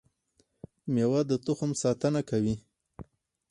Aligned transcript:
میوه 0.93 1.21
د 1.29 1.31
تخم 1.45 1.71
ساتنه 1.81 2.21
کوي 2.29 2.55